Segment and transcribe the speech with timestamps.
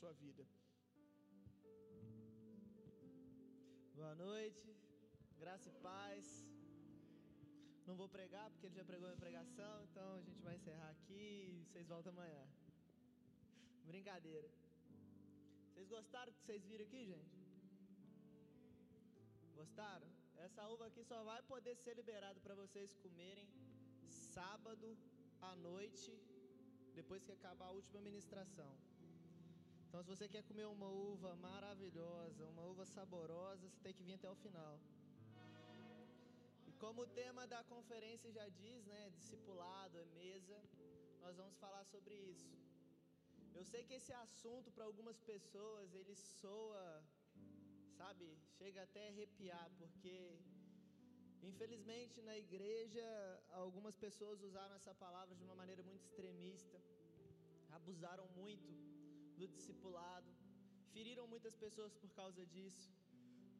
[0.00, 0.44] sua vida.
[3.98, 4.68] Boa noite,
[5.42, 6.26] graça e paz.
[7.86, 11.24] Não vou pregar porque ele já pregou minha pregação, então a gente vai encerrar aqui
[11.50, 12.44] e vocês voltam amanhã.
[13.90, 14.50] Brincadeira.
[15.68, 17.36] Vocês gostaram que vocês viram aqui, gente?
[19.60, 20.10] Gostaram?
[20.46, 23.46] Essa uva aqui só vai poder ser liberada para vocês comerem
[24.36, 24.96] sábado
[25.50, 26.10] à noite,
[27.00, 28.72] depois que acabar a última ministração.
[29.90, 34.12] Então, se você quer comer uma uva maravilhosa, uma uva saborosa, você tem que vir
[34.18, 34.74] até o final.
[36.68, 40.58] E como o tema da conferência já diz, né, discipulado, é mesa,
[41.24, 42.52] nós vamos falar sobre isso.
[43.52, 46.86] Eu sei que esse assunto para algumas pessoas ele soa,
[47.98, 50.14] sabe, chega até a arrepiar, porque
[51.42, 53.08] infelizmente na igreja
[53.64, 56.80] algumas pessoas usaram essa palavra de uma maneira muito extremista,
[57.78, 58.89] abusaram muito
[59.40, 60.30] do discipulado,
[60.94, 62.88] feriram muitas pessoas por causa disso,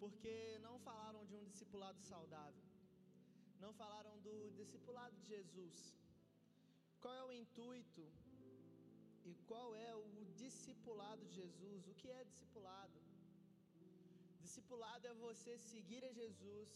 [0.02, 0.34] porque
[0.66, 2.66] não falaram de um discipulado saudável,
[3.64, 5.78] não falaram do discipulado de Jesus.
[7.02, 8.04] Qual é o intuito
[9.30, 11.88] e qual é o discipulado de Jesus?
[11.92, 12.98] O que é discipulado?
[14.44, 16.70] Discipulado é você seguir a Jesus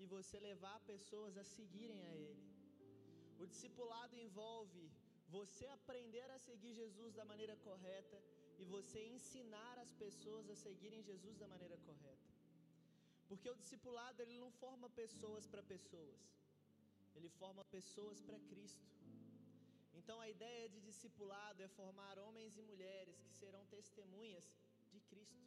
[0.00, 2.44] e você levar pessoas a seguirem a Ele.
[3.42, 4.84] O discipulado envolve
[5.36, 8.18] você aprender a seguir Jesus da maneira correta
[8.60, 12.30] e você ensinar as pessoas a seguirem Jesus da maneira correta.
[13.28, 16.20] Porque o discipulado ele não forma pessoas para pessoas.
[17.16, 18.90] Ele forma pessoas para Cristo.
[19.94, 24.46] Então a ideia de discipulado é formar homens e mulheres que serão testemunhas
[24.92, 25.40] de Cristo.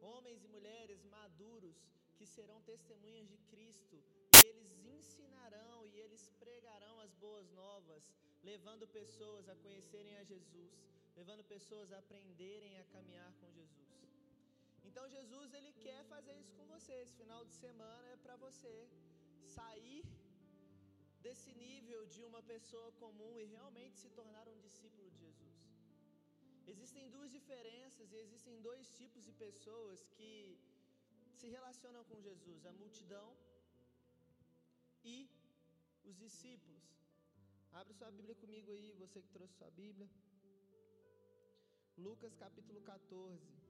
[0.00, 1.78] Homens e mulheres maduros
[2.16, 3.96] que serão testemunhas de Cristo
[4.36, 8.04] e eles ensinarão e eles pregarão as boas novas,
[8.50, 10.72] levando pessoas a conhecerem a Jesus,
[11.18, 13.92] levando pessoas a aprenderem a caminhar com Jesus.
[14.88, 16.92] Então Jesus ele quer fazer isso com você.
[17.04, 18.74] Esse final de semana é para você
[19.58, 20.04] sair
[21.24, 25.58] desse nível de uma pessoa comum e realmente se tornar um discípulo de Jesus.
[26.72, 30.32] Existem duas diferenças e existem dois tipos de pessoas que
[31.38, 33.28] se relacionam com Jesus: a multidão
[35.14, 35.16] e
[36.04, 36.82] os discípulos.
[37.72, 40.08] Abre sua Bíblia comigo aí, você que trouxe sua Bíblia.
[41.96, 43.63] Lucas capítulo 14.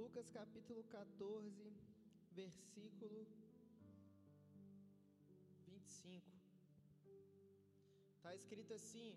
[0.00, 1.64] Lucas capítulo 14,
[2.38, 3.18] versículo
[5.66, 6.30] 25.
[8.14, 9.10] Está escrito assim: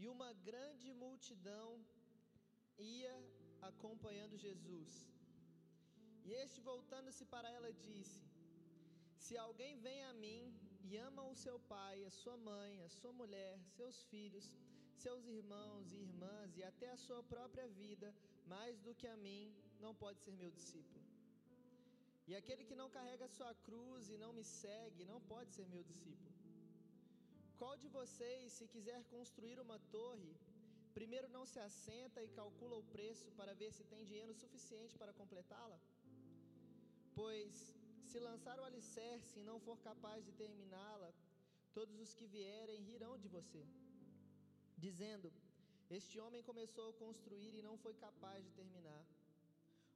[0.00, 1.68] E uma grande multidão
[2.96, 3.14] ia
[3.70, 4.92] acompanhando Jesus.
[6.26, 8.20] E este, voltando-se para ela, disse:
[9.24, 10.42] Se alguém vem a mim
[10.88, 14.52] e ama o seu pai, a sua mãe, a sua mulher, seus filhos,
[15.04, 18.10] seus irmãos e irmãs e até a sua própria vida,
[18.52, 19.42] mais do que a mim,
[19.84, 21.04] não pode ser meu discípulo.
[22.28, 25.82] E aquele que não carrega sua cruz e não me segue, não pode ser meu
[25.90, 26.32] discípulo.
[27.58, 30.32] Qual de vocês, se quiser construir uma torre,
[30.98, 35.12] primeiro não se assenta e calcula o preço para ver se tem dinheiro suficiente para
[35.20, 35.78] completá-la?
[37.14, 37.52] Pois,
[38.10, 41.12] se lançar o alicerce e não for capaz de terminá-la,
[41.72, 43.62] todos os que vierem rirão de você,
[44.76, 45.32] dizendo:
[45.90, 49.04] Este homem começou a construir e não foi capaz de terminar.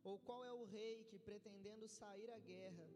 [0.05, 2.89] Ou qual é o rei que, pretendendo sair à guerra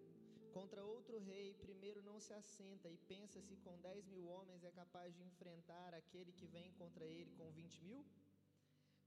[0.52, 4.70] contra outro rei, primeiro não se assenta e pensa se com dez mil homens é
[4.70, 8.04] capaz de enfrentar aquele que vem contra ele com vinte mil?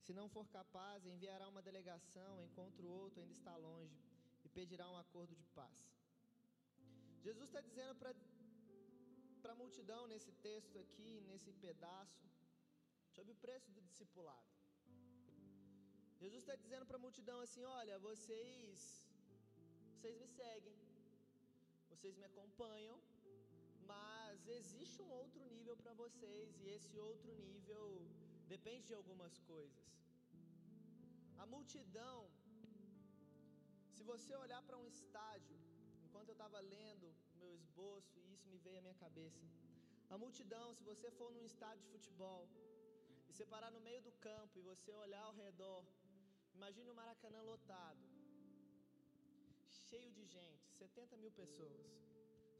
[0.01, 3.99] Se não for capaz, enviará uma delegação enquanto o outro ainda está longe
[4.43, 5.77] e pedirá um acordo de paz.
[7.23, 12.23] Jesus está dizendo para a multidão nesse texto aqui, nesse pedaço,
[13.15, 14.51] sobre o preço do discipulado.
[16.21, 18.77] Jesus está dizendo para a multidão assim: olha, vocês,
[19.93, 20.77] vocês me seguem,
[21.91, 22.97] vocês me acompanham,
[23.93, 27.85] mas existe um outro nível para vocês e esse outro nível
[28.55, 29.85] depende de algumas coisas.
[31.43, 32.19] A multidão,
[33.95, 35.57] se você olhar para um estádio,
[36.05, 37.07] enquanto eu estava lendo
[37.41, 39.45] meu esboço e isso me veio à minha cabeça,
[40.13, 42.41] a multidão, se você for num estádio de futebol
[43.35, 45.83] você parar no meio do campo e você olhar ao redor,
[46.57, 48.03] Imagine o Maracanã lotado,
[49.87, 51.87] cheio de gente, 70 mil pessoas.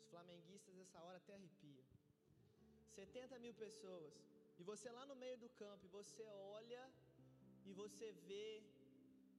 [0.10, 1.86] flamenguistas essa hora até arrepia.
[2.98, 4.14] 70 mil pessoas.
[4.60, 6.26] E você lá no meio do campo, e você
[6.58, 6.84] olha
[7.68, 8.62] e você vê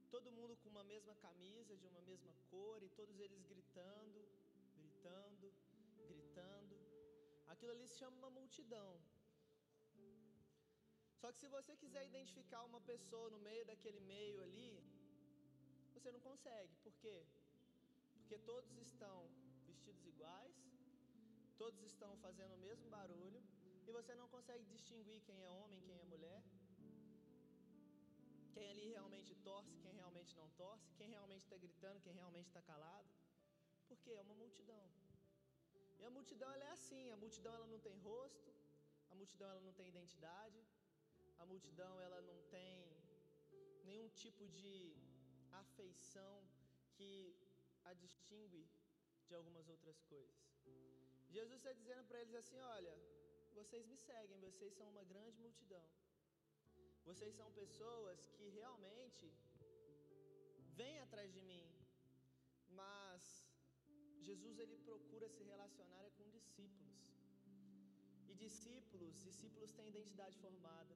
[0.09, 4.19] todo mundo com uma mesma camisa, de uma mesma cor, e todos eles gritando,
[4.79, 5.53] gritando,
[6.13, 6.75] gritando.
[7.53, 8.89] Aquilo ali se chama uma multidão.
[11.21, 14.73] Só que se você quiser identificar uma pessoa no meio daquele meio ali,
[15.95, 16.75] você não consegue.
[16.85, 17.17] Por quê?
[18.19, 19.17] Porque todos estão
[19.69, 20.57] vestidos iguais,
[21.57, 23.41] todos estão fazendo o mesmo barulho,
[23.87, 26.43] e você não consegue distinguir quem é homem, quem é mulher,
[28.53, 32.61] quem ali realmente torce, quem realmente não torce, quem realmente está gritando, quem realmente está
[32.61, 33.09] calado.
[33.87, 34.85] Porque é uma multidão.
[35.99, 38.49] E a multidão ela é assim, a multidão ela não tem rosto,
[39.09, 40.59] a multidão ela não tem identidade,
[41.39, 42.75] a multidão ela não tem
[43.83, 44.95] nenhum tipo de
[45.63, 46.35] afeição
[46.95, 47.11] que
[47.83, 48.65] a distingue
[49.27, 50.35] de algumas outras coisas.
[51.29, 52.95] Jesus está dizendo para eles assim: olha,
[53.59, 55.85] vocês me seguem, vocês são uma grande multidão.
[57.09, 59.27] Vocês são pessoas que realmente
[60.79, 61.65] vêm atrás de mim,
[62.79, 63.21] mas
[64.27, 66.97] Jesus ele procura se relacionar é com discípulos.
[68.27, 70.95] E discípulos, discípulos têm identidade formada.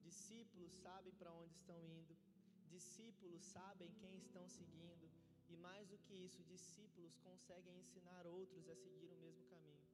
[0.00, 2.16] Discípulos sabem para onde estão indo.
[2.68, 5.10] Discípulos sabem quem estão seguindo.
[5.48, 9.86] E mais do que isso, discípulos conseguem ensinar outros a seguir o mesmo caminho.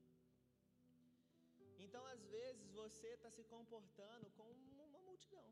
[1.78, 4.52] Então, às vezes, você está se comportando como
[4.88, 5.48] uma multidão.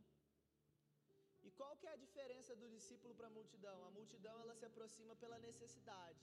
[1.46, 3.78] E qual que é a diferença do discípulo para a multidão?
[3.84, 6.22] A multidão ela se aproxima pela necessidade.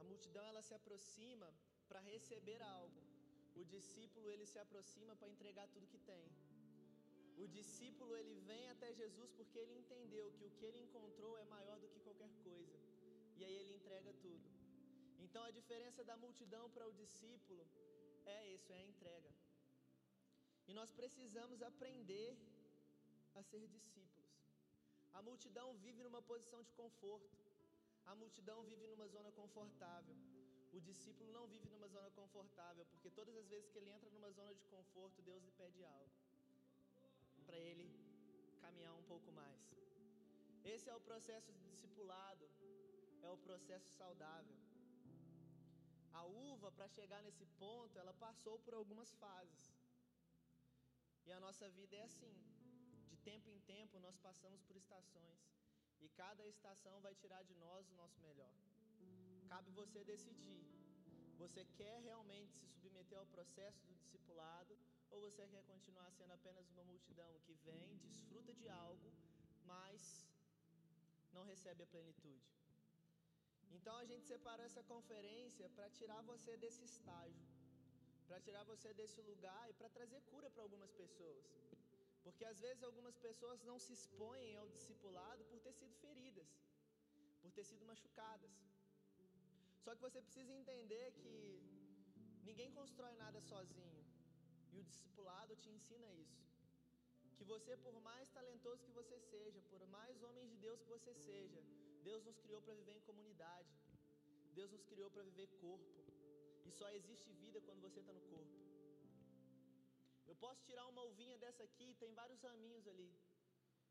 [0.00, 1.48] A multidão ela se aproxima
[1.88, 3.00] para receber algo.
[3.54, 6.24] O discípulo ele se aproxima para entregar tudo que tem.
[7.36, 11.44] O discípulo ele vem até Jesus porque ele entendeu que o que ele encontrou é
[11.44, 12.78] maior do que qualquer coisa.
[13.36, 14.48] E aí ele entrega tudo.
[15.18, 17.66] Então a diferença da multidão para o discípulo
[18.26, 19.30] é isso, é a entrega.
[20.68, 22.36] E nós precisamos aprender
[23.34, 24.30] a ser discípulos.
[25.12, 27.36] A multidão vive numa posição de conforto.
[28.06, 30.16] A multidão vive numa zona confortável.
[30.72, 34.30] O discípulo não vive numa zona confortável, porque todas as vezes que ele entra numa
[34.30, 36.10] zona de conforto, Deus lhe pede algo
[37.46, 37.86] para ele
[38.60, 39.60] caminhar um pouco mais.
[40.64, 42.48] Esse é o processo de discipulado,
[43.22, 44.56] é o processo saudável.
[46.12, 49.64] A uva, para chegar nesse ponto, ela passou por algumas fases.
[51.26, 52.34] E a nossa vida é assim.
[53.10, 55.40] De tempo em tempo, nós passamos por estações.
[56.00, 58.54] E cada estação vai tirar de nós o nosso melhor.
[59.52, 60.62] Cabe você decidir.
[61.38, 64.76] Você quer realmente se submeter ao processo do discipulado
[65.12, 69.08] ou você quer continuar sendo apenas uma multidão que vem, desfruta de algo,
[69.72, 70.26] mas
[71.36, 72.50] não recebe a plenitude?
[73.76, 77.46] Então a gente separou essa conferência para tirar você desse estágio,
[78.28, 81.46] para tirar você desse lugar e para trazer cura para algumas pessoas.
[82.24, 86.50] Porque às vezes algumas pessoas não se expõem ao discipulado por ter sido feridas,
[87.42, 88.52] por ter sido machucadas.
[89.84, 91.36] Só que você precisa entender que
[92.48, 94.01] ninguém constrói nada sozinho.
[94.72, 96.40] E o discipulado te ensina isso.
[97.36, 101.14] Que você, por mais talentoso que você seja, por mais homens de Deus que você
[101.14, 101.62] seja,
[102.08, 103.72] Deus nos criou para viver em comunidade.
[104.58, 105.92] Deus nos criou para viver corpo.
[106.66, 108.56] E só existe vida quando você está no corpo.
[110.30, 113.10] Eu posso tirar uma uvinha dessa aqui, tem vários raminhos ali.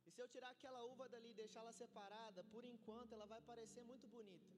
[0.05, 3.41] E se eu tirar aquela uva dali e deixar ela separada, por enquanto ela vai
[3.41, 4.51] parecer muito bonita.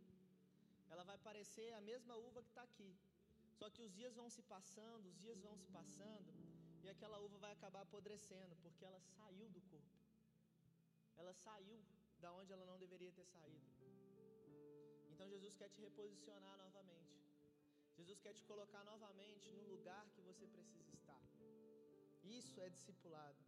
[0.89, 2.91] Ela vai parecer a mesma uva que está aqui.
[3.63, 6.31] Só que os dias vão se passando, os dias vão se passando,
[6.83, 9.99] e aquela uva vai acabar apodrecendo, porque ela saiu do corpo.
[11.15, 11.77] Ela saiu
[12.19, 13.69] da onde ela não deveria ter saído.
[15.11, 17.15] Então Jesus quer te reposicionar novamente.
[17.95, 21.23] Jesus quer te colocar novamente no lugar que você precisa estar.
[22.21, 23.45] Isso é discipulado.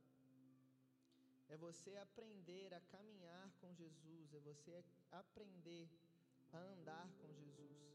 [1.50, 4.82] É você aprender a caminhar com Jesus, é você
[5.12, 5.90] aprender
[6.54, 7.95] a andar com Jesus.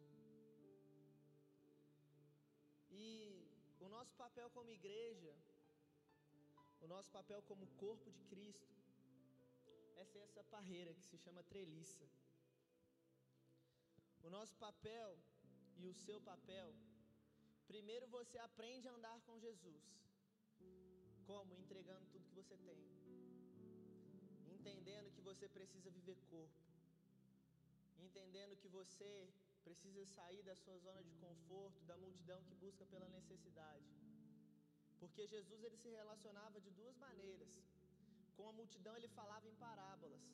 [3.03, 3.09] E
[3.85, 5.35] o nosso papel como igreja,
[6.85, 8.75] o nosso papel como corpo de Cristo,
[10.01, 12.07] é ser essa parreira que se chama treliça.
[14.27, 15.11] O nosso papel
[15.83, 16.69] e o seu papel,
[17.73, 19.85] primeiro você aprende a andar com Jesus.
[21.31, 21.55] Como?
[21.63, 22.79] Entregando tudo que você tem.
[24.57, 26.61] Entendendo que você precisa viver corpo.
[28.07, 29.11] Entendendo que você
[29.67, 33.89] precisa sair da sua zona de conforto, da multidão que busca pela necessidade.
[35.01, 37.53] Porque Jesus ele se relacionava de duas maneiras.
[38.37, 40.25] Com a multidão ele falava em parábolas,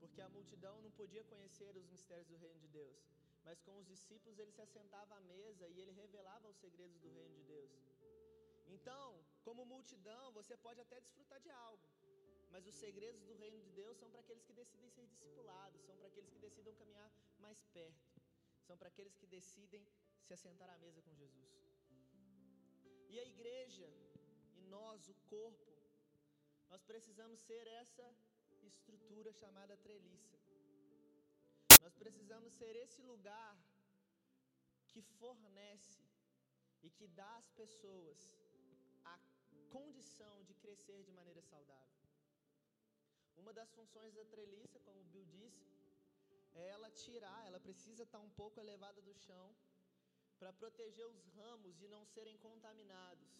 [0.00, 3.00] porque a multidão não podia conhecer os mistérios do reino de Deus.
[3.44, 7.10] mas com os discípulos ele se assentava à mesa e ele revelava os segredos do
[7.10, 7.70] reino de Deus.
[8.68, 11.86] Então, como multidão, você pode até desfrutar de algo,
[12.50, 15.96] mas os segredos do reino de Deus são para aqueles que decidem ser discipulados, são
[15.96, 18.21] para aqueles que decidam caminhar mais perto,
[18.66, 19.84] são para aqueles que decidem
[20.26, 21.50] se assentar à mesa com Jesus.
[23.12, 23.88] E a igreja,
[24.58, 25.72] e nós, o corpo,
[26.70, 28.06] nós precisamos ser essa
[28.70, 30.38] estrutura chamada treliça.
[31.82, 33.54] Nós precisamos ser esse lugar
[34.90, 36.02] que fornece
[36.82, 38.18] e que dá às pessoas
[39.04, 39.18] a
[39.70, 42.02] condição de crescer de maneira saudável.
[43.36, 45.66] Uma das funções da treliça, como o Bill disse,
[46.54, 49.54] é ela tirar, ela precisa estar um pouco elevada do chão
[50.38, 53.32] para proteger os ramos e não serem contaminados,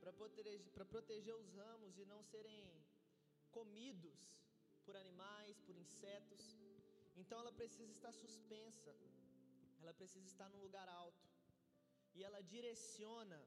[0.00, 0.60] para proteger,
[0.92, 2.62] proteger os ramos e não serem
[3.50, 4.20] comidos
[4.84, 6.42] por animais, por insetos.
[7.16, 8.94] Então ela precisa estar suspensa,
[9.80, 11.24] ela precisa estar num lugar alto.
[12.14, 13.40] E ela direciona.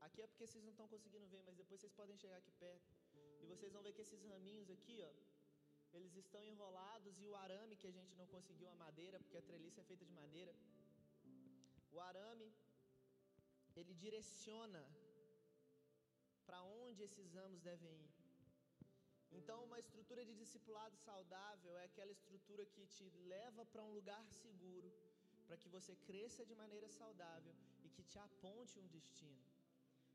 [0.00, 2.94] Aqui é porque vocês não estão conseguindo ver, mas depois vocês podem chegar aqui perto.
[3.42, 5.12] E vocês vão ver que esses raminhos aqui, ó,
[5.96, 9.48] eles estão enrolados e o arame que a gente não conseguiu a madeira, porque a
[9.50, 10.54] treliça é feita de madeira.
[11.94, 12.48] O arame
[13.80, 14.82] ele direciona
[16.46, 18.12] para onde esses ramos devem ir.
[19.38, 24.24] Então, uma estrutura de discipulado saudável é aquela estrutura que te leva para um lugar
[24.42, 24.90] seguro,
[25.46, 29.44] para que você cresça de maneira saudável e que te aponte um destino,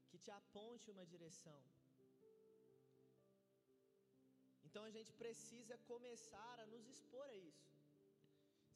[0.09, 1.61] que te aponte uma direção.
[4.71, 7.69] Então a gente precisa começar a nos expor a isso.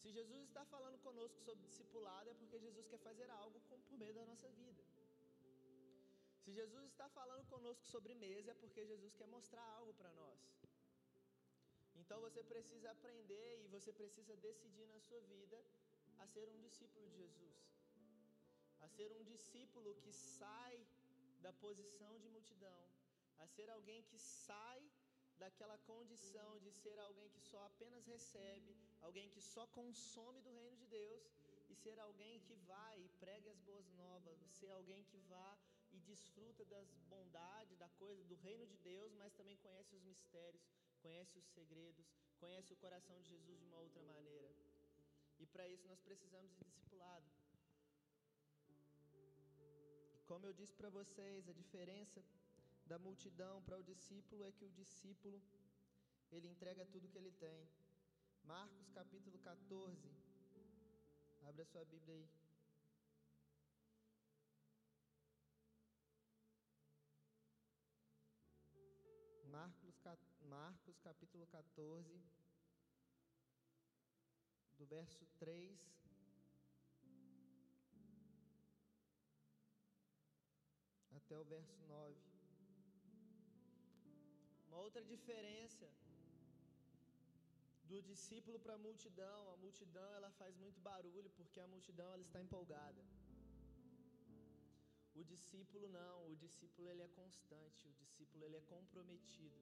[0.02, 3.98] Se Jesus está falando conosco sobre discipulado, é porque Jesus quer fazer algo com, por
[3.98, 4.84] meio da nossa vida.
[6.44, 10.42] Se Jesus está falando conosco sobre mesa, é porque Jesus quer mostrar algo para nós.
[12.02, 15.64] Então você precisa aprender e você precisa decidir na sua vida
[16.20, 17.56] a ser um discípulo de Jesus.
[18.82, 20.86] A ser um discípulo que sai
[21.40, 22.84] da posição de multidão.
[23.40, 24.84] A ser alguém que sai
[25.38, 30.78] daquela condição de ser alguém que só apenas recebe, alguém que só consome do reino
[30.78, 31.24] de Deus
[31.70, 35.58] e ser alguém que vai e pregue as boas novas, ser alguém que vá
[35.92, 40.62] e desfruta das bondades, da coisa do reino de Deus, mas também conhece os mistérios,
[41.02, 42.06] conhece os segredos,
[42.40, 44.50] conhece o coração de Jesus de uma outra maneira.
[45.40, 47.26] E para isso nós precisamos de discipulado.
[50.14, 52.24] E como eu disse para vocês, a diferença
[52.86, 55.42] da multidão para o discípulo é que o discípulo
[56.32, 57.68] ele entrega tudo que ele tem.
[58.44, 60.14] Marcos capítulo 14.
[61.42, 62.30] Abra sua Bíblia aí.
[69.50, 69.96] Marcos,
[70.42, 72.22] Marcos capítulo 14,
[74.78, 75.80] do verso 3
[81.12, 82.35] até o verso 9.
[84.76, 85.86] Uma outra diferença
[87.90, 92.26] do discípulo para a multidão, a multidão ela faz muito barulho porque a multidão ela
[92.28, 93.02] está empolgada.
[95.20, 99.62] O discípulo não, o discípulo ele é constante, o discípulo ele é comprometido.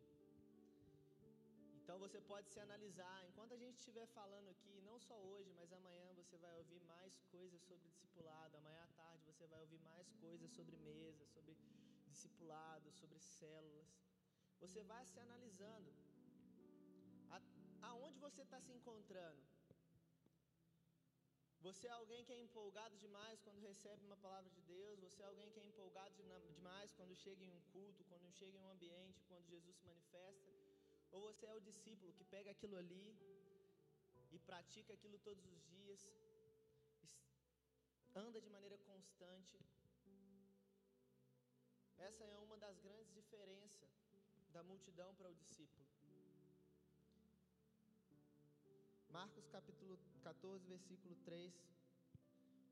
[1.80, 5.72] Então você pode se analisar, enquanto a gente estiver falando aqui, não só hoje, mas
[5.80, 10.12] amanhã você vai ouvir mais coisas sobre discipulado, amanhã à tarde você vai ouvir mais
[10.26, 11.56] coisas sobre mesa, sobre
[12.08, 13.94] discipulado, sobre células.
[14.64, 15.92] Você vai se analisando.
[17.90, 19.42] aonde você está se encontrando?
[21.66, 25.02] Você é alguém que é empolgado demais quando recebe uma palavra de Deus?
[25.06, 26.16] Você é alguém que é empolgado
[26.56, 30.50] demais quando chega em um culto, quando chega em um ambiente, quando Jesus se manifesta?
[31.12, 33.08] Ou você é o discípulo que pega aquilo ali
[34.32, 36.02] e pratica aquilo todos os dias,
[38.16, 39.60] anda de maneira constante?
[41.98, 44.04] Essa é uma das grandes diferenças
[44.54, 45.88] da multidão para o discípulo.
[49.10, 51.54] Marcos capítulo 14, versículo 3,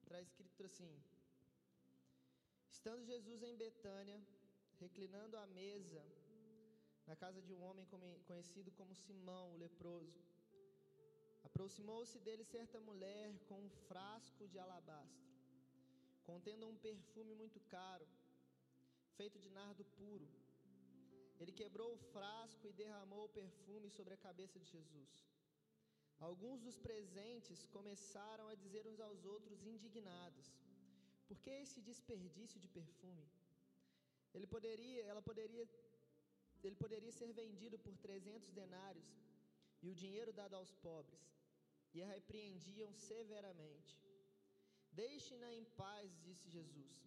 [0.05, 0.93] traz escrito assim:
[2.69, 4.19] Estando Jesus em Betânia,
[4.79, 6.03] reclinando à mesa,
[7.07, 7.87] na casa de um homem
[8.29, 10.21] conhecido como Simão, o leproso,
[11.43, 15.27] aproximou-se dele certa mulher com um frasco de alabastro,
[16.23, 18.07] contendo um perfume muito caro,
[19.17, 20.29] feito de nardo puro.
[21.41, 25.11] Ele quebrou o frasco e derramou o perfume sobre a cabeça de Jesus.
[26.27, 30.47] Alguns dos presentes começaram a dizer uns aos outros indignados:
[31.27, 33.27] Por que esse desperdício de perfume?
[34.35, 35.65] Ele poderia, ela poderia,
[36.63, 39.09] ele poderia ser vendido por 300 denários
[39.81, 41.23] e o dinheiro dado aos pobres.
[41.95, 43.95] e a repreendiam severamente.
[44.99, 46.97] Deixe-na em paz, disse Jesus.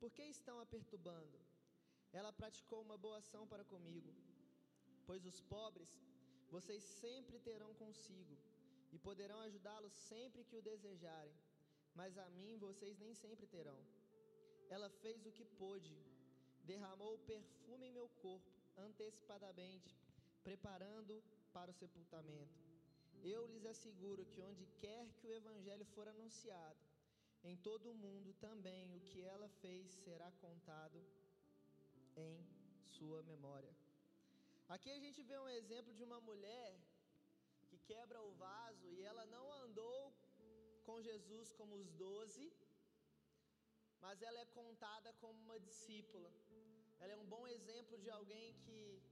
[0.00, 1.38] Por que estão a perturbando?
[2.12, 4.10] Ela praticou uma boa ação para comigo,
[5.06, 5.90] pois os pobres
[6.54, 8.36] vocês sempre terão consigo
[8.94, 11.34] e poderão ajudá-los sempre que o desejarem,
[11.94, 13.80] mas a mim vocês nem sempre terão.
[14.68, 15.96] Ela fez o que pôde,
[16.64, 19.96] derramou perfume em meu corpo antecipadamente,
[20.42, 21.22] preparando
[21.54, 22.60] para o sepultamento.
[23.22, 26.80] Eu lhes asseguro que onde quer que o evangelho for anunciado,
[27.42, 31.00] em todo o mundo também o que ela fez será contado
[32.16, 32.34] em
[32.96, 33.72] sua memória.
[34.68, 36.70] Aqui a gente vê um exemplo de uma mulher
[37.68, 40.12] que quebra o vaso e ela não andou
[40.86, 42.46] com Jesus como os doze,
[44.00, 46.30] mas ela é contada como uma discípula.
[47.00, 49.02] Ela é um bom exemplo de alguém que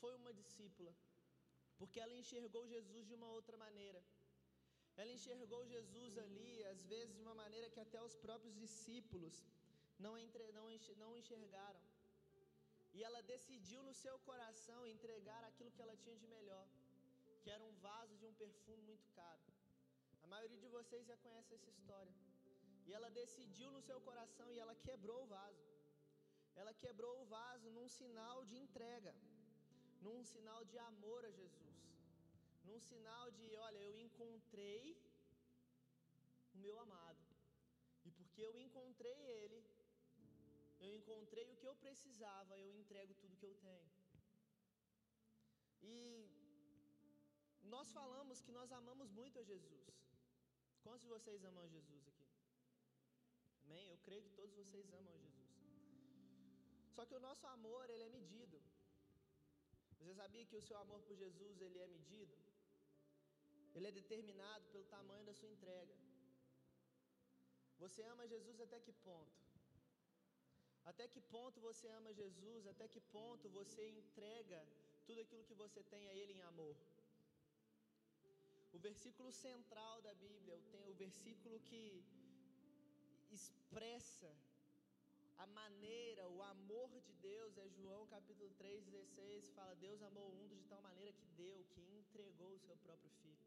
[0.00, 0.92] foi uma discípula,
[1.78, 4.02] porque ela enxergou Jesus de uma outra maneira.
[4.96, 9.34] Ela enxergou Jesus ali, às vezes, de uma maneira que até os próprios discípulos
[9.98, 11.80] não, entre, não, enxergaram.
[12.94, 16.66] E ela decidiu no seu coração entregar aquilo que ela tinha de melhor,
[17.42, 19.42] que era um vaso de um perfume muito caro.
[20.24, 22.14] A maioria de vocês já conhece essa história.
[22.86, 25.66] E ela decidiu no seu coração e ela quebrou o vaso.
[26.54, 29.14] Ela quebrou o vaso num sinal de entrega,
[30.06, 31.72] num sinal de amor a Jesus
[32.64, 34.96] num sinal de, olha, eu encontrei
[36.54, 37.22] o meu amado.
[38.04, 39.64] E porque eu encontrei ele,
[40.84, 43.90] eu encontrei o que eu precisava, eu entrego tudo que eu tenho.
[45.82, 45.96] E
[47.74, 49.88] nós falamos que nós amamos muito a Jesus.
[50.84, 52.26] Quantos de vocês amam Jesus aqui?
[53.64, 53.84] Amém?
[53.88, 55.50] Eu creio que todos vocês amam Jesus.
[56.96, 58.58] Só que o nosso amor, ele é medido.
[59.98, 62.36] Você sabia que o seu amor por Jesus, ele é medido?
[63.74, 65.94] Ele é determinado pelo tamanho da sua entrega.
[67.78, 69.51] Você ama Jesus até que ponto?
[70.90, 72.66] Até que ponto você ama Jesus?
[72.66, 74.60] Até que ponto você entrega
[75.06, 76.76] tudo aquilo que você tem a Ele em amor?
[78.72, 81.82] O versículo central da Bíblia, o versículo que
[83.30, 84.30] expressa
[85.38, 90.54] a maneira, o amor de Deus é João capítulo 3,16, fala: Deus amou o mundo
[90.54, 93.46] de tal maneira que deu, que entregou o seu próprio filho.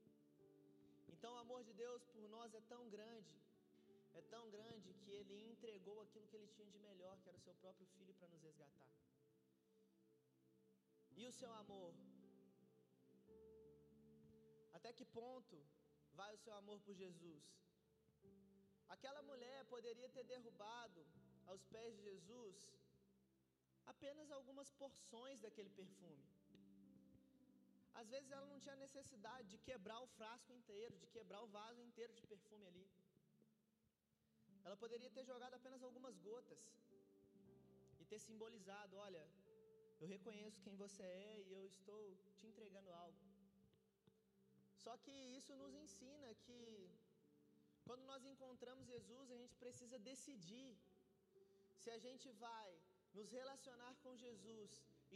[1.13, 3.33] Então o amor de Deus por nós é tão grande,
[4.19, 7.45] é tão grande que ele entregou aquilo que ele tinha de melhor, que era o
[7.47, 8.89] seu próprio filho para nos resgatar.
[11.19, 11.93] E o seu amor?
[14.78, 15.58] Até que ponto
[16.19, 17.43] vai o seu amor por Jesus?
[18.95, 21.01] Aquela mulher poderia ter derrubado
[21.45, 22.56] aos pés de Jesus
[23.93, 26.25] apenas algumas porções daquele perfume.
[28.01, 31.82] Às vezes ela não tinha necessidade de quebrar o frasco inteiro, de quebrar o vaso
[31.82, 32.86] inteiro de perfume ali.
[34.65, 36.62] Ela poderia ter jogado apenas algumas gotas
[38.01, 39.23] e ter simbolizado: olha,
[40.01, 42.01] eu reconheço quem você é e eu estou
[42.38, 43.21] te entregando algo.
[44.84, 46.60] Só que isso nos ensina que
[47.88, 50.71] quando nós encontramos Jesus, a gente precisa decidir
[51.82, 52.69] se a gente vai
[53.17, 54.71] nos relacionar com Jesus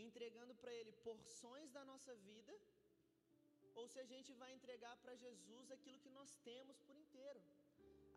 [0.07, 2.53] entregando para Ele porções da nossa vida,
[3.75, 7.41] ou se a gente vai entregar para Jesus aquilo que nós temos por inteiro,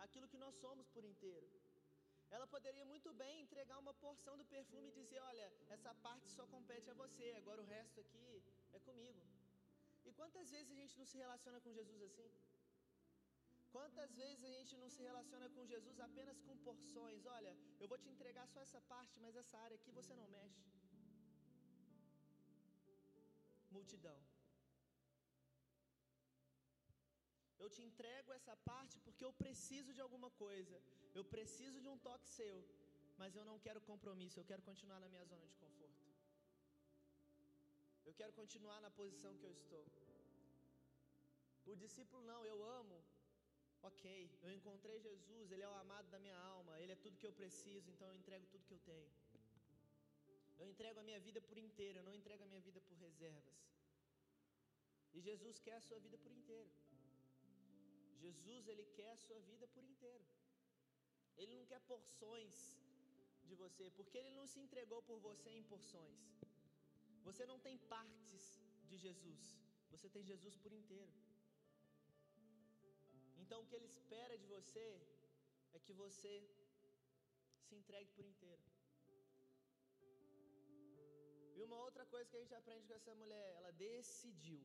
[0.05, 1.49] aquilo que nós somos por inteiro.
[2.35, 6.47] Ela poderia muito bem entregar uma porção do perfume e dizer: Olha, essa parte só
[6.55, 9.23] compete a você, agora o resto aqui é comigo.
[10.09, 12.31] E quantas vezes a gente não se relaciona com Jesus assim?
[13.75, 17.25] Quantas vezes a gente não se relaciona com Jesus apenas com porções?
[17.37, 20.63] Olha, eu vou te entregar só essa parte, mas essa área aqui você não mexe
[23.73, 24.19] multidão.
[27.63, 30.77] Eu te entrego essa parte porque eu preciso de alguma coisa.
[31.19, 32.59] Eu preciso de um toque seu.
[33.21, 34.39] Mas eu não quero compromisso.
[34.41, 36.03] Eu quero continuar na minha zona de conforto.
[38.09, 39.85] Eu quero continuar na posição que eu estou.
[41.73, 42.99] O discípulo não, eu amo.
[43.91, 44.05] Ok,
[44.45, 47.33] eu encontrei Jesus, Ele é o amado da minha alma, Ele é tudo que eu
[47.33, 49.11] preciso, então eu entrego tudo que eu tenho.
[50.61, 53.59] Eu entrego a minha vida por inteiro, eu não entrego a minha vida por reservas.
[55.13, 56.71] E Jesus quer a sua vida por inteiro.
[58.25, 60.27] Jesus, ele quer a sua vida por inteiro.
[61.41, 62.55] Ele não quer porções
[63.49, 66.21] de você, porque ele não se entregou por você em porções.
[67.29, 68.45] Você não tem partes
[68.91, 69.43] de Jesus,
[69.93, 71.13] você tem Jesus por inteiro.
[73.43, 74.87] Então o que ele espera de você
[75.77, 76.33] é que você
[77.67, 78.63] se entregue por inteiro.
[81.57, 84.63] E uma outra coisa que a gente aprende com essa mulher, ela decidiu.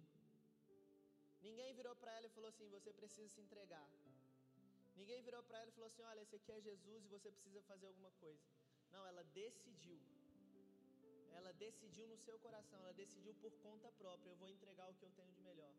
[1.41, 3.89] Ninguém virou para ela e falou assim: você precisa se entregar.
[4.95, 7.61] Ninguém virou para ela e falou assim: olha, esse aqui é Jesus e você precisa
[7.63, 8.43] fazer alguma coisa.
[8.91, 9.99] Não, ela decidiu.
[11.31, 15.05] Ela decidiu no seu coração, ela decidiu por conta própria: eu vou entregar o que
[15.05, 15.73] eu tenho de melhor.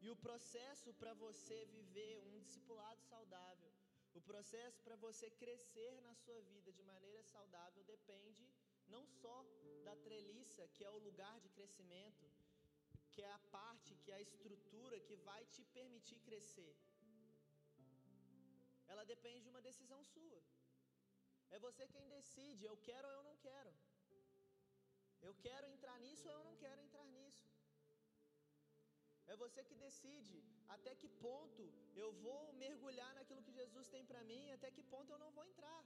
[0.00, 3.72] E o processo para você viver um discipulado saudável,
[4.14, 8.44] o processo para você crescer na sua vida de maneira saudável depende
[8.88, 9.36] não só
[9.84, 12.24] da treliça, que é o lugar de crescimento,
[13.16, 16.72] que é a parte, que é a estrutura que vai te permitir crescer.
[18.92, 20.40] Ela depende de uma decisão sua.
[21.54, 23.72] É você quem decide, eu quero ou eu não quero.
[25.28, 27.46] Eu quero entrar nisso ou eu não quero entrar nisso.
[29.32, 30.38] É você que decide
[30.74, 31.64] até que ponto
[32.02, 35.44] eu vou mergulhar naquilo que Jesus tem para mim, até que ponto eu não vou
[35.52, 35.80] entrar.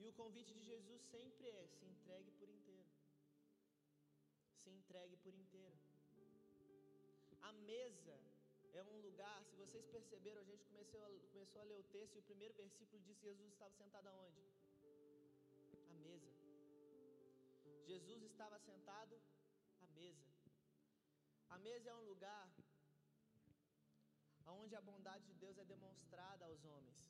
[0.00, 2.90] E o convite de Jesus sempre é: se entregue por inteiro.
[4.62, 5.78] Se entregue por inteiro.
[7.40, 8.16] A mesa
[8.74, 12.16] é um lugar, se vocês perceberam, a gente começou a, começou a ler o texto
[12.16, 14.42] e o primeiro versículo diz que Jesus estava sentado aonde?
[15.88, 16.32] À mesa.
[17.86, 19.20] Jesus estava sentado
[19.80, 20.28] à mesa.
[21.48, 22.48] A mesa é um lugar
[24.46, 27.07] onde a bondade de Deus é demonstrada aos homens.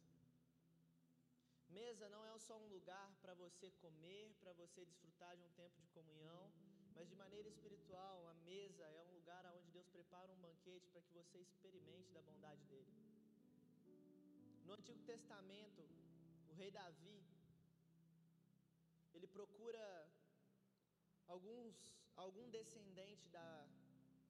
[1.68, 5.78] Mesa não é só um lugar para você comer, para você desfrutar de um tempo
[5.80, 6.50] de comunhão,
[6.94, 11.02] mas de maneira espiritual, a mesa é um lugar onde Deus prepara um banquete para
[11.02, 12.92] que você experimente da bondade dele.
[14.64, 15.82] No Antigo Testamento,
[16.48, 17.22] o rei Davi,
[19.14, 19.84] ele procura
[21.26, 21.76] alguns,
[22.16, 23.68] algum descendente da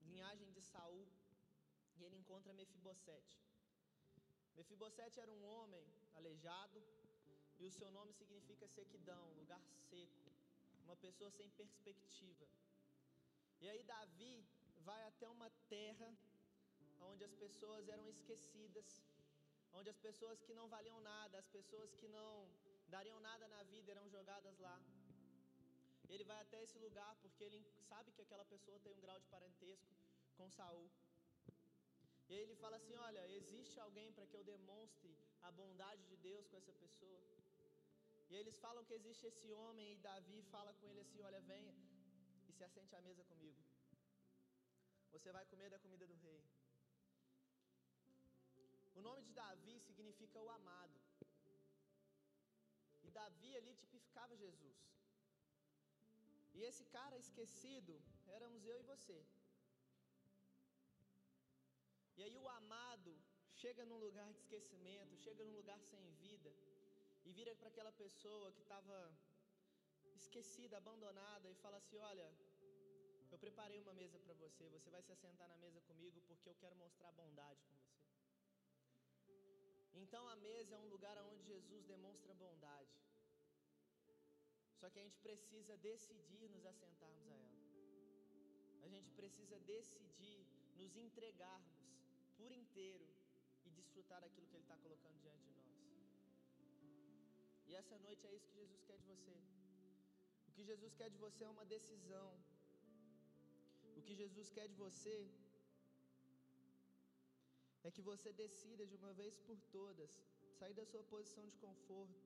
[0.03, 1.07] linhagem de Saul
[1.97, 3.41] e ele encontra Mefibosete.
[4.57, 6.83] Mefibosete era um homem aleijado,
[7.61, 10.31] e o seu nome significa sequidão, lugar seco,
[10.85, 12.47] uma pessoa sem perspectiva.
[13.61, 14.35] E aí Davi
[14.89, 16.11] vai até uma terra
[17.11, 19.03] onde as pessoas eram esquecidas,
[19.73, 22.49] onde as pessoas que não valiam nada, as pessoas que não
[22.89, 24.79] dariam nada na vida eram jogadas lá.
[26.09, 29.27] Ele vai até esse lugar porque ele sabe que aquela pessoa tem um grau de
[29.27, 29.95] parentesco
[30.37, 30.89] com Saul.
[32.29, 36.17] E aí ele fala assim: Olha, existe alguém para que eu demonstre a bondade de
[36.17, 37.21] Deus com essa pessoa.
[38.31, 41.75] E eles falam que existe esse homem e Davi fala com ele assim: Olha, venha
[42.49, 43.63] e se assente à mesa comigo.
[45.13, 46.41] Você vai comer da comida do rei.
[48.99, 50.99] O nome de Davi significa o amado.
[53.07, 54.79] E Davi ali tipificava Jesus.
[56.55, 57.95] E esse cara esquecido
[58.37, 59.19] éramos eu e você.
[62.17, 63.13] E aí o amado
[63.63, 66.53] chega num lugar de esquecimento, chega num lugar sem vida
[67.29, 68.99] e vira para aquela pessoa que estava
[70.21, 72.29] esquecida, abandonada e fala assim: Olha,
[73.33, 76.57] eu preparei uma mesa para você, você vai se assentar na mesa comigo porque eu
[76.63, 77.99] quero mostrar bondade com você.
[80.03, 82.97] Então a mesa é um lugar onde Jesus demonstra bondade.
[84.81, 87.59] Só que a gente precisa decidir nos assentarmos a ela.
[88.87, 91.79] A gente precisa decidir nos entregarmos
[92.39, 93.09] por inteiro
[93.67, 95.58] e desfrutar daquilo que Ele está colocando diante de nós.
[97.69, 99.37] E essa noite é isso que Jesus quer de você.
[100.49, 102.31] O que Jesus quer de você é uma decisão.
[103.99, 105.17] O que Jesus quer de você
[107.87, 110.11] é que você decida de uma vez por todas
[110.59, 112.21] sair da sua posição de conforto,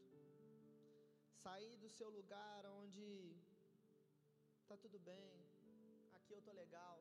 [1.43, 3.09] sair do seu lugar onde
[4.69, 5.31] tá tudo bem,
[6.15, 6.99] aqui eu tô legal.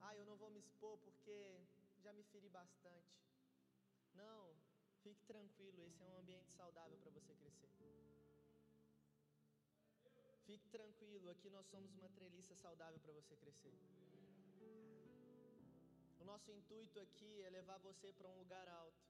[0.00, 1.38] Ah, eu não vou me expor porque
[2.02, 3.14] já me feri bastante.
[4.14, 4.42] Não,
[5.02, 7.70] Fique tranquilo, esse é um ambiente saudável para você crescer.
[10.44, 13.76] Fique tranquilo, aqui nós somos uma treliça saudável para você crescer.
[16.18, 19.06] O nosso intuito aqui é levar você para um lugar alto,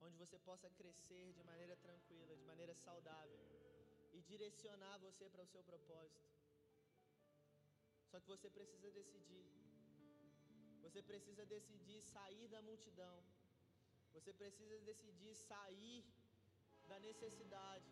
[0.00, 3.40] onde você possa crescer de maneira tranquila, de maneira saudável
[4.14, 6.26] e direcionar você para o seu propósito.
[8.10, 9.46] Só que você precisa decidir.
[10.84, 13.16] Você precisa decidir sair da multidão
[14.16, 16.04] você precisa decidir sair
[16.90, 17.90] da necessidade,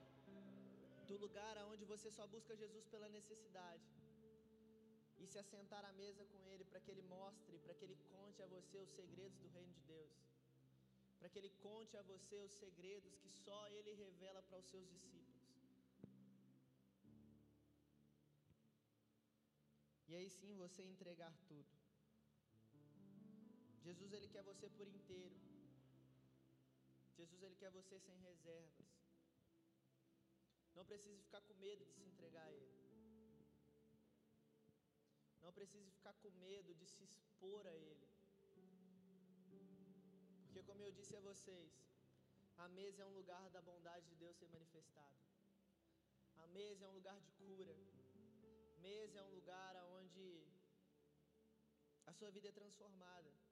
[1.08, 3.86] do lugar onde você só busca Jesus pela necessidade,
[5.22, 8.42] e se assentar à mesa com Ele para que Ele mostre, para que Ele conte
[8.42, 10.12] a você os segredos do Reino de Deus,
[11.18, 14.88] para que Ele conte a você os segredos que só Ele revela para os seus
[14.96, 15.24] discípulos.
[20.08, 21.72] E aí sim você entregar tudo.
[23.86, 25.53] Jesus ele quer você por inteiro.
[27.16, 28.86] Jesus ele quer você sem reservas.
[30.74, 32.84] Não precise ficar com medo de se entregar a Ele.
[35.40, 38.08] Não precise ficar com medo de se expor a Ele.
[40.46, 41.72] Porque, como eu disse a vocês,
[42.56, 45.22] a mesa é um lugar da bondade de Deus ser manifestada.
[46.36, 47.76] A mesa é um lugar de cura.
[48.78, 50.44] Mesa é um lugar onde
[52.06, 53.43] a sua vida é transformada.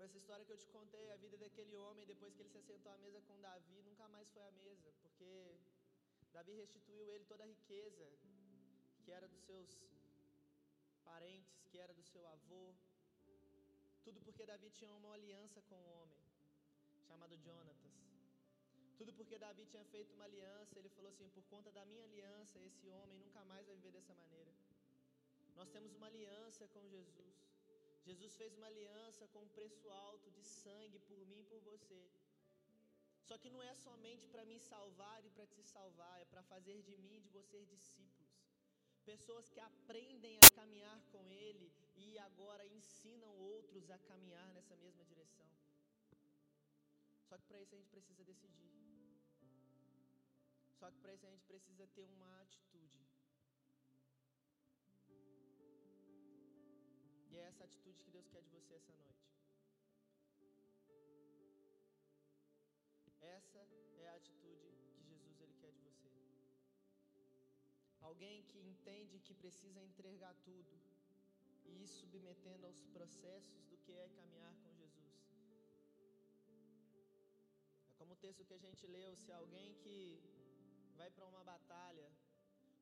[0.00, 2.56] Como essa história que eu te contei, a vida daquele homem, depois que ele se
[2.56, 5.58] assentou à mesa com Davi, nunca mais foi à mesa, porque
[6.32, 8.06] Davi restituiu ele toda a riqueza
[9.04, 9.68] que era dos seus
[11.04, 12.74] parentes, que era do seu avô.
[14.02, 16.22] Tudo porque Davi tinha uma aliança com um homem
[17.06, 17.92] chamado Jonatas.
[18.96, 22.58] Tudo porque Davi tinha feito uma aliança, ele falou assim: por conta da minha aliança,
[22.60, 24.50] esse homem nunca mais vai viver dessa maneira.
[25.54, 27.49] Nós temos uma aliança com Jesus.
[28.10, 32.00] Jesus fez uma aliança com um preço alto de sangue por mim e por você.
[33.28, 36.82] Só que não é somente para me salvar e para te salvar, é para fazer
[36.82, 38.32] de mim e de você discípulos.
[39.04, 45.04] Pessoas que aprendem a caminhar com Ele e agora ensinam outros a caminhar nessa mesma
[45.04, 45.46] direção.
[47.28, 48.72] Só que para isso a gente precisa decidir.
[50.80, 53.09] Só que para isso a gente precisa ter uma atitude.
[57.30, 59.30] E é essa atitude que Deus quer de você essa noite.
[63.20, 63.60] Essa
[63.98, 66.10] é a atitude que Jesus ele quer de você.
[68.00, 70.72] Alguém que entende que precisa entregar tudo
[71.66, 75.14] e ir submetendo aos processos do que é caminhar com Jesus.
[77.90, 79.98] É como o texto que a gente leu, se alguém que
[80.96, 82.10] vai para uma batalha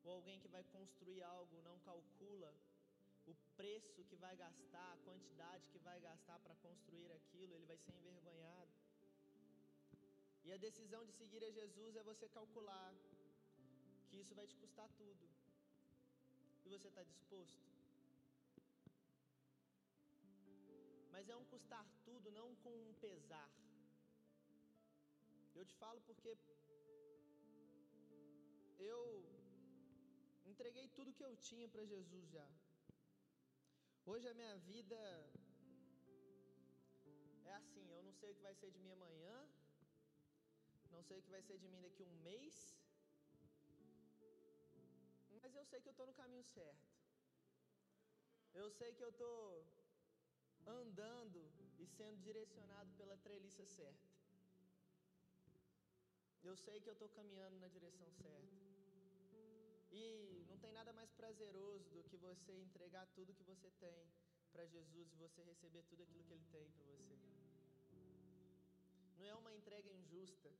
[0.04, 2.17] ou alguém que vai construir algo não calcula
[3.30, 7.78] o preço que vai gastar, a quantidade que vai gastar para construir aquilo, ele vai
[7.84, 8.72] ser envergonhado.
[10.44, 12.92] E a decisão de seguir a Jesus é você calcular
[14.08, 15.24] que isso vai te custar tudo.
[16.64, 17.66] E você está disposto?
[21.12, 23.50] Mas é um custar tudo, não com um pesar.
[25.58, 26.30] Eu te falo porque
[28.78, 29.02] eu
[30.46, 32.48] entreguei tudo que eu tinha para Jesus já.
[34.10, 34.98] Hoje a minha vida
[37.44, 39.34] é assim, eu não sei o que vai ser de mim amanhã,
[40.90, 42.54] não sei o que vai ser de mim daqui a um mês,
[45.42, 46.88] mas eu sei que eu estou no caminho certo.
[48.54, 49.66] Eu sei que eu estou
[50.66, 51.42] andando
[51.78, 54.08] e sendo direcionado pela treliça certa.
[56.42, 58.67] Eu sei que eu estou caminhando na direção certa.
[59.90, 64.06] E não tem nada mais prazeroso do que você entregar tudo que você tem
[64.52, 67.18] para Jesus e você receber tudo aquilo que Ele tem para você.
[69.18, 70.50] Não é uma entrega injusta,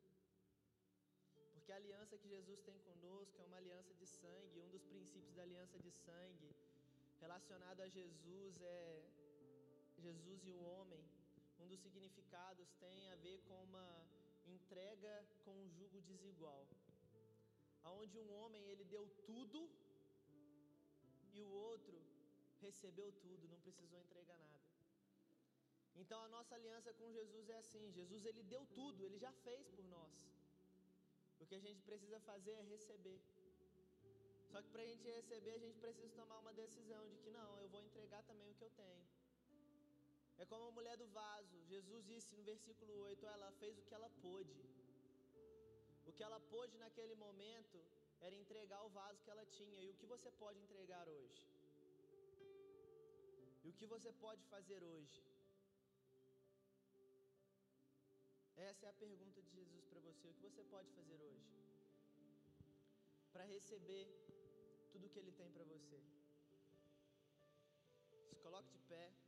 [1.55, 4.61] porque a aliança que Jesus tem conosco é uma aliança de sangue.
[4.61, 6.55] Um dos princípios da aliança de sangue
[7.21, 9.05] relacionado a Jesus é
[9.99, 11.05] Jesus e o homem.
[11.61, 14.07] Um dos significados tem a ver com uma
[14.47, 16.67] entrega com um jugo desigual
[17.89, 19.61] aonde um homem ele deu tudo
[21.37, 21.97] e o outro
[22.67, 24.69] recebeu tudo, não precisou entregar nada.
[26.03, 29.69] Então a nossa aliança com Jesus é assim: Jesus ele deu tudo, ele já fez
[29.77, 30.17] por nós.
[31.41, 33.21] O que a gente precisa fazer é receber.
[34.51, 37.49] Só que para a gente receber, a gente precisa tomar uma decisão de que não,
[37.63, 39.05] eu vou entregar também o que eu tenho.
[40.39, 41.57] É como a mulher do vaso.
[41.73, 44.59] Jesus disse no versículo 8: ela fez o que ela pôde.
[46.09, 47.79] O que ela pôde naquele momento
[48.27, 49.81] era entregar o vaso que ela tinha.
[49.83, 51.43] E o que você pode entregar hoje?
[53.65, 55.19] E o que você pode fazer hoje?
[58.69, 60.27] Essa é a pergunta de Jesus para você.
[60.29, 61.53] O que você pode fazer hoje?
[63.33, 64.07] Para receber
[64.93, 66.01] tudo que Ele tem para você.
[68.31, 69.28] Se coloque de pé.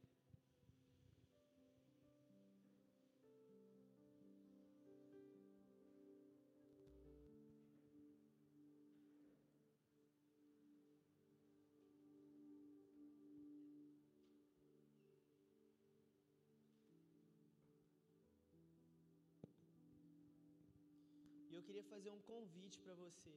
[21.60, 23.32] Eu queria fazer um convite para você.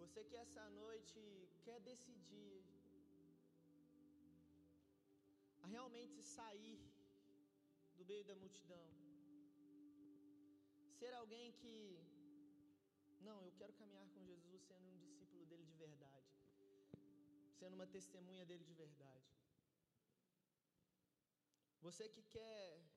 [0.00, 1.20] Você que essa noite
[1.64, 2.56] quer decidir
[5.62, 6.82] a realmente sair
[7.98, 8.86] do meio da multidão,
[10.98, 11.74] ser alguém que,
[13.28, 16.32] não, eu quero caminhar com Jesus sendo um discípulo dele de verdade,
[17.60, 19.30] sendo uma testemunha dele de verdade.
[21.86, 22.91] Você que quer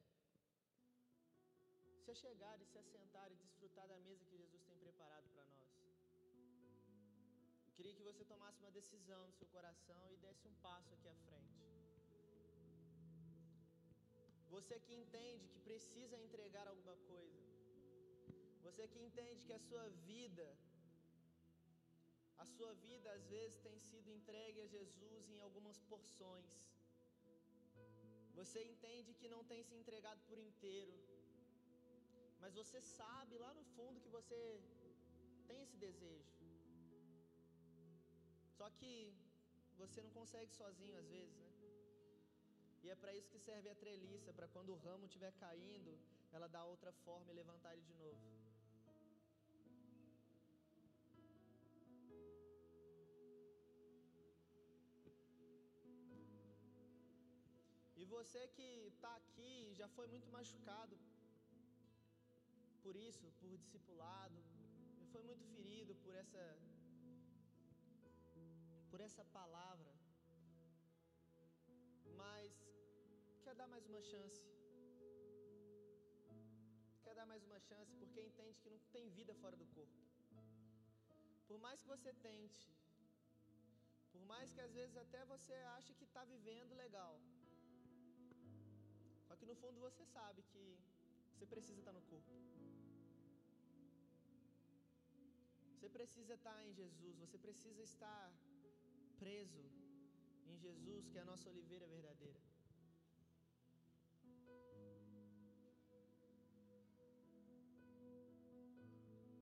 [2.05, 5.69] se achegar e se assentar e desfrutar da mesa que Jesus tem preparado para nós.
[7.67, 11.07] Eu queria que você tomasse uma decisão no seu coração e desse um passo aqui
[11.09, 11.63] à frente.
[14.55, 17.41] Você que entende que precisa entregar alguma coisa.
[18.67, 20.47] Você que entende que a sua vida,
[22.37, 26.53] a sua vida às vezes tem sido entregue a Jesus em algumas porções.
[28.39, 31.14] Você entende que não tem se entregado por inteiro.
[32.45, 34.39] Mas você sabe lá no fundo que você
[35.47, 36.33] tem esse desejo.
[38.57, 38.91] Só que
[39.79, 41.49] você não consegue sozinho às vezes, né?
[42.83, 45.97] E é para isso que serve a treliça, para quando o ramo estiver caindo,
[46.31, 48.21] ela dar outra forma e levantar ele de novo.
[57.97, 60.95] E você que está aqui já foi muito machucado
[62.85, 64.39] por isso, por discipulado,
[65.11, 66.43] foi muito ferido por essa
[68.91, 69.91] por essa palavra.
[72.21, 72.51] Mas
[73.43, 74.43] quer dar mais uma chance.
[77.05, 80.01] Quer dar mais uma chance porque entende que não tem vida fora do corpo.
[81.47, 82.63] Por mais que você tente,
[84.13, 87.15] por mais que às vezes até você ache que está vivendo legal,
[89.27, 90.65] só que no fundo você sabe que
[91.33, 92.31] você precisa estar no corpo.
[95.85, 98.33] Você precisa estar em Jesus, você precisa estar
[99.19, 99.63] preso
[100.47, 102.39] em Jesus, que é a nossa oliveira verdadeira.